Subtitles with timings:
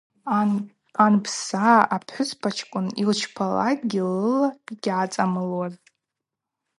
[1.03, 5.89] Анпса апхӏвыспачкӏвын йылчпалакӏгьи лыла йгьгӏацӏамылуазтӏ.